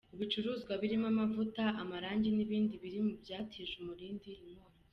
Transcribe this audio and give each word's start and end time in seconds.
Ibicuruzwa 0.15 0.71
birimo 0.81 1.05
amavuta, 1.13 1.63
amarangi 1.81 2.29
n’ibindi 2.33 2.73
biri 2.83 2.99
mu 3.05 3.13
byatije 3.21 3.73
umurindi 3.81 4.29
inkongi. 4.47 4.79